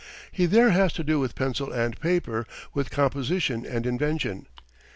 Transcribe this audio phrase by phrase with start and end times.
[0.31, 4.47] He there has to do with pencil and paper, with composition and invention.